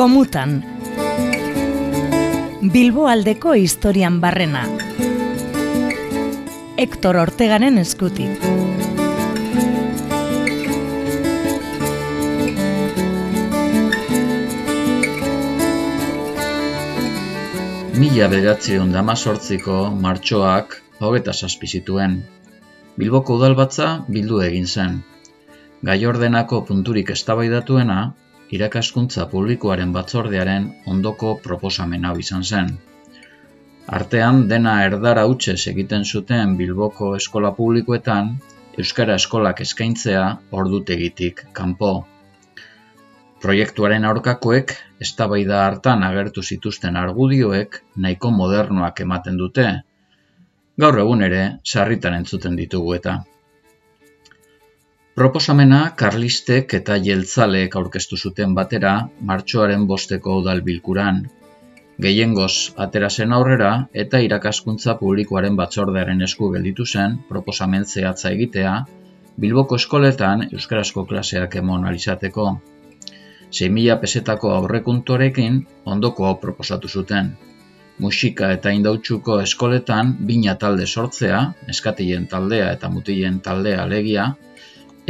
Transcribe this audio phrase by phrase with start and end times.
[0.00, 0.52] Gomutan
[2.72, 4.62] Bilbo aldeko historian barrena
[6.80, 8.46] Hector Ortegaren eskutik
[17.98, 19.76] Mila beratzeon dama sortziko
[20.06, 22.16] martxoak hogeta zazpizituen.
[22.96, 24.96] Bilboko udalbatza bildu egin zen.
[25.84, 28.00] Gai ordenako punturik eztabaidatuena
[28.56, 32.70] irakaskuntza publikoaren batzordearen ondoko proposamen hau izan zen.
[33.98, 38.34] Artean dena erdara utxe egiten zuten Bilboko eskola publikoetan
[38.78, 40.22] Euskara eskolak eskaintzea
[40.60, 41.90] ordutegitik kanpo.
[43.42, 49.66] Proiektuaren aurkakoek, eztabaida hartan agertu zituzten argudioek nahiko modernoak ematen dute.
[50.80, 53.16] Gaur egun ere, sarritan entzuten ditugu eta.
[55.20, 58.92] Proposamena karlistek eta jeltzaleek aurkeztu zuten batera
[59.30, 61.18] martxoaren bosteko udal bilkuran.
[62.06, 62.54] Gehiengoz
[62.84, 68.72] atera zen aurrera eta irakaskuntza publikoaren batzordearen esku gelditu zen proposamen zehatza egitea,
[69.44, 72.48] Bilboko eskoletan euskarazko klaseak emon alizateko.
[73.52, 77.34] 6.000 pesetako aurrekuntuarekin ondoko hau proposatu zuten.
[77.98, 84.32] Musika eta indautxuko eskoletan bina talde sortzea, eskatien taldea eta mutilen taldea alegia,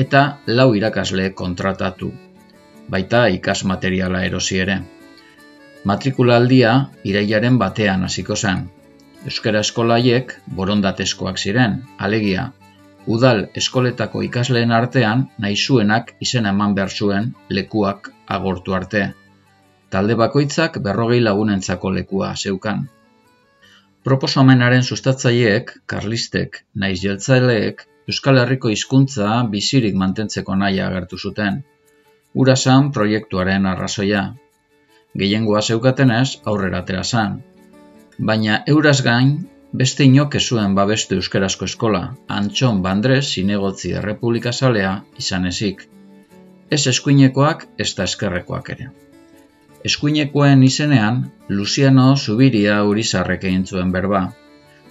[0.00, 2.10] eta lau irakasle kontratatu,
[2.92, 4.76] baita ikas materiala erosi ere.
[5.90, 6.72] Matrikula aldia
[7.10, 8.64] iraiaren batean hasiko zen.
[9.28, 12.46] Euskara eskolaiek borondatezkoak ziren, alegia,
[13.16, 19.04] udal eskoletako ikasleen artean nahi zuenak izena eman behar zuen lekuak agortu arte.
[19.90, 22.86] Talde bakoitzak berrogei lagunentzako lekua zeukan.
[24.04, 31.60] Proposamenaren sustatzaileek, karlistek, naiz jeltzaileek, Euskal Herriko hizkuntza bizirik mantentzeko nahi agertu zuten.
[32.44, 34.22] Urasan proiektuaren arrazoia.
[35.20, 37.36] Gehiengoa zeukatenez aurrera atera zan.
[38.30, 39.30] Baina euraz gain,
[39.82, 42.02] beste inok zuen babestu euskarazko eskola,
[42.38, 44.92] Antxon Bandrez zinegotzi errepublika salea
[45.24, 45.86] izan ezik.
[46.70, 48.90] Ez eskuinekoak, ez da eskerrekoak ere.
[49.84, 54.26] Eskuinekoen izenean, Luciano Zubiria urizarrek egin zuen berba.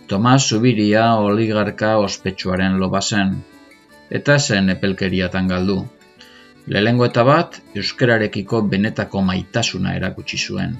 [0.09, 3.36] Tomas Zubiria oligarka ospetsuaren loba zen,
[4.20, 5.80] eta zen epelkeriatan galdu.
[6.75, 10.80] Lehengo eta bat, euskararekiko benetako maitasuna erakutsi zuen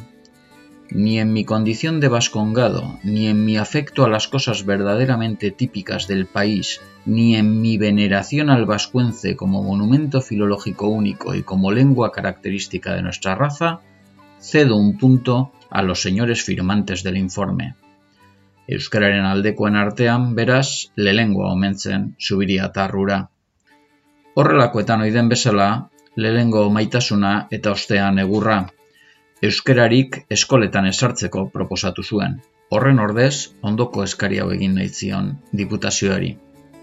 [0.92, 6.08] ni en mi condición de vascongado, ni en mi afecto a las cosas verdaderamente típicas
[6.08, 12.12] del país, ni en mi veneración al vascuence como monumento filológico único y como lengua
[12.12, 13.82] característica de nuestra raza,
[14.40, 17.76] cedo un punto a los señores firmantes del informe.
[18.76, 23.24] Euskararen aldekoen artean, beraz, lengua omentzen, subiria tarrura.
[24.36, 25.70] Horrelakoetan oiden bezala,
[26.16, 28.60] lehengo maitasuna eta ostean egurra,
[29.50, 32.38] euskerarik eskoletan esartzeko proposatu zuen.
[32.70, 36.36] Horren ordez, ondoko eskari hau egin nahi zion diputazioari.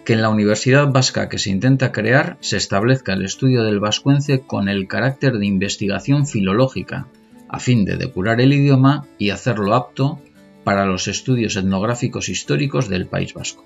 [0.04, 4.40] Que en la Universidad Vasca que se intenta crear se establezca el estudio del vascuence
[4.40, 7.06] con el carácter de investigación filológica,
[7.48, 10.20] a fin de depurar el idioma y hacerlo apto
[10.66, 13.64] para los estudios etnográficos históricos del País Vasco.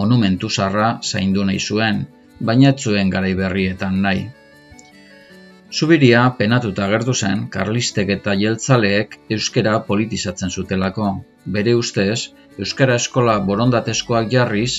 [0.00, 2.04] Monumentu zarra zaindu nahi zuen,
[2.50, 4.24] baina zuen garaiberrietan nahi,
[5.78, 11.10] Zubiria penatuta agertu zen karlistek eta jeltzaleek euskera politizatzen zutelako.
[11.56, 14.72] Bere ustez, euskara eskola borondatezkoak jarriz,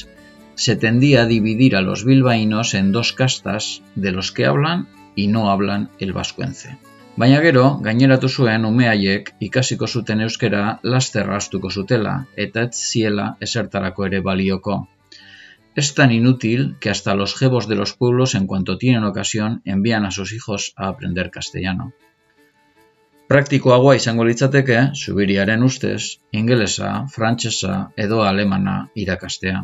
[0.56, 5.28] se tendía a dividir a los bilbainos en dos castas de los que hablan y
[5.28, 6.78] no hablan el vascuence.
[7.20, 10.62] Baina gero, gaineratu zuen umeaiek ikasiko zuten euskera
[10.94, 12.14] lasterra astuko zutela
[12.46, 14.78] eta ez ziela esertarako ere balioko.
[15.76, 20.06] Es tan inútil que hasta los jebos de los pueblos, en cuanto tienen ocasión, envían
[20.06, 21.92] a sus hijos a aprender castellano.
[23.28, 29.64] Praktikoagoa izango litzateke, subiriaren ustez, ingelesa, frantsesa edo alemana irakastea.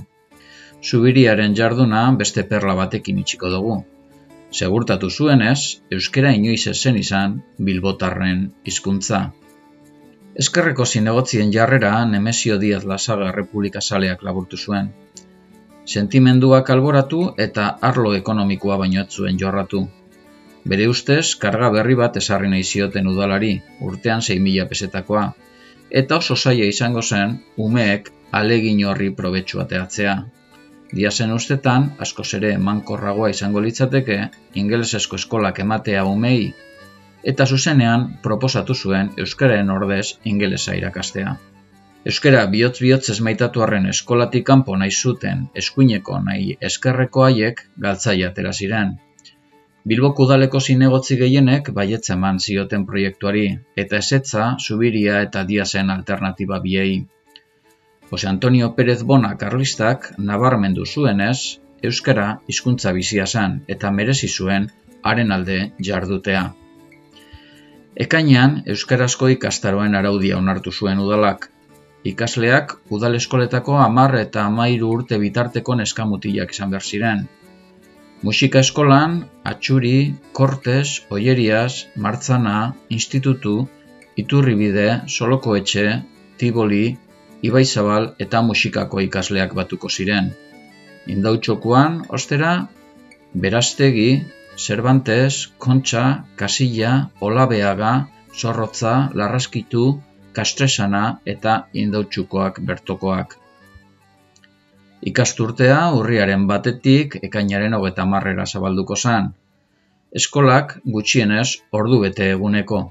[0.79, 3.83] Subiriaren jarduna beste perla batekin itxiko dugu.
[4.51, 9.31] Segurtatu zuenez, euskera inoiz zen izan bilbotarren hizkuntza.
[10.35, 14.93] Eskerreko zinegotzien jarrera Nemesio Diaz Lasaga Republika Saleak laburtu zuen
[15.87, 19.85] sentimenduak alboratu eta arlo ekonomikoa baino ez zuen jorratu.
[20.71, 23.53] Bere ustez, karga berri bat esarri nahi zioten udalari,
[23.89, 25.23] urtean 6.000 pesetakoa,
[26.01, 30.17] eta oso zaila izango zen, umeek alegin horri probetxu ateatzea.
[30.93, 34.17] Diazen ustetan, asko ere mankorragoa izango litzateke,
[34.61, 36.53] ingelesesko eskolak ematea umei,
[37.31, 41.35] eta zuzenean proposatu zuen Euskararen ordez ingelesa irakastea.
[42.07, 48.53] Euskara bihotz bihotz esmaitatu arren eskolatik kanpo nahi zuten eskuineko nahi eskerreko haiek galtzai atera
[48.53, 48.93] ziren.
[49.91, 53.45] Bilboko udaleko zinegotzi gehienek baietze eman zioten proiektuari,
[53.83, 56.95] eta esetza, Zubiria eta Diazen alternatiba biei.
[58.09, 64.69] Jose Antonio Pérez Bona Karlistak nabarmendu zuenez, Euskara hizkuntza bizia zen eta merezi zuen
[65.03, 65.57] haren alde
[65.87, 66.43] jardutea.
[68.05, 71.49] Ekainean, Euskarazko ikastaroen araudia onartu zuen udalak,
[72.11, 77.25] ikasleak udal eskoletako amar eta amairu urte bitarteko neskamutilak izan behar ziren.
[78.23, 79.17] Musika eskolan,
[79.51, 79.97] atxuri,
[80.39, 83.57] kortes, oieriaz, martzana, institutu,
[84.23, 84.87] iturribide,
[85.17, 85.85] soloko etxe,
[86.41, 86.85] tiboli,
[87.45, 90.31] ibaizabal eta musikako ikasleak batuko ziren.
[91.07, 92.67] Indautxokuan, ostera,
[93.33, 94.25] Berastegi,
[94.57, 100.01] Cervantes, Kontxa, Kasilla, Olabeaga, Zorrotza, Larraskitu,
[100.33, 103.37] kastresana eta indautxukoak bertokoak.
[105.11, 109.31] Ikasturtea urriaren batetik ekainaren hogeta marrera zabalduko zan.
[110.21, 111.47] Eskolak gutxienez
[111.79, 112.81] ordu bete eguneko.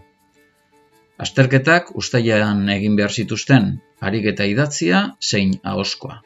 [1.16, 3.68] Azterketak ustaian egin behar zituzten,
[4.00, 6.18] harik eta idatzia zein ahoskoa.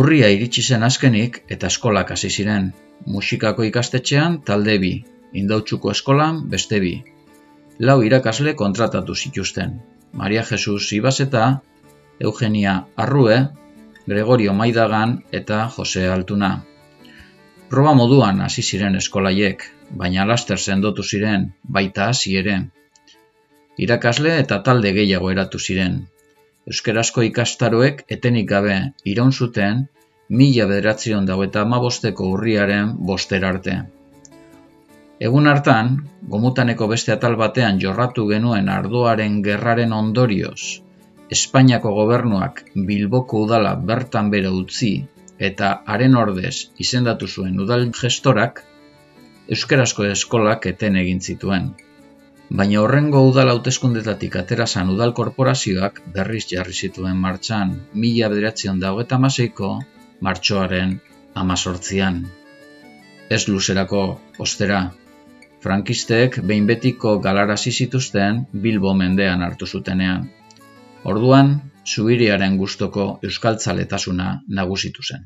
[0.00, 2.70] Urria iritsi zen azkenik eta eskolak hasi ziren.
[3.06, 4.92] Musikako ikastetxean talde bi,
[5.36, 6.92] indautxuko eskolan beste bi,
[7.78, 9.76] lau irakasle kontratatu zituzten.
[10.12, 11.60] Maria Jesus Ibaseta,
[12.20, 13.38] Eugenia Arrue,
[14.06, 16.52] Gregorio Maidagan eta Jose Altuna.
[17.68, 19.64] Proba moduan hasi ziren eskolaiek,
[20.00, 22.56] baina laster sendotu ziren, baita hasi ere.
[23.86, 26.02] Irakasle eta talde gehiago eratu ziren.
[26.70, 28.76] Euskarazko ikastaroek etenik gabe
[29.12, 29.86] iraun zuten
[30.40, 33.80] mila bederatzion dago eta amabosteko urriaren boster arte.
[35.22, 35.90] Egun hartan,
[36.34, 40.82] gomutaneko beste atal batean jorratu genuen ardoaren gerraren ondorioz,
[41.32, 44.90] Espainiako gobernuak Bilboko udala bertan bere utzi
[45.48, 48.60] eta haren ordez izendatu zuen udal gestorak,
[49.50, 51.72] Euskarazko eskolak eten egin zituen.
[52.60, 57.72] Baina horrengo udal hauteskundetatik aterazan udal korporazioak berriz jarri zituen martxan
[58.04, 59.72] mila bederatzion dago eta maseiko
[60.20, 60.94] martxoaren
[61.42, 62.22] amazortzian.
[63.30, 64.04] Ez luzerako
[64.46, 64.80] ostera,
[65.64, 70.28] frankistek behin betiko galarazi zituzten Bilbo mendean hartu zutenean.
[71.04, 74.26] Orduan, Zubiriaren gustoko euskaltzaletasuna
[74.58, 75.24] nagusitu zen.